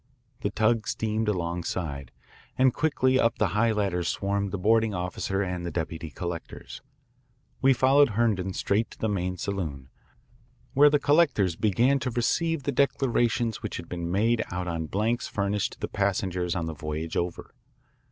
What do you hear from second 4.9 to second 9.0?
officer and the deputy collectors. We followed Herndon straight to